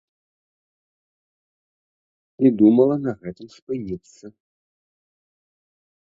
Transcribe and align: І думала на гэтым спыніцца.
І 2.47 2.51
думала 2.61 2.95
на 3.05 3.13
гэтым 3.25 3.47
спыніцца. 3.57 4.25